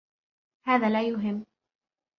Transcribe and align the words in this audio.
هذا 0.65 0.89
لا 0.89 0.99
يهم. 1.07 1.45